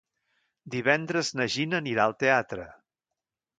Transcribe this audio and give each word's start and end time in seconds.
Divendres 0.75 1.29
na 1.41 1.47
Gina 1.57 1.79
anirà 1.83 2.09
al 2.11 2.17
teatre. 2.25 2.69